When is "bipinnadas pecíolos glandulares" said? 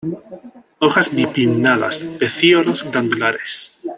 1.15-3.71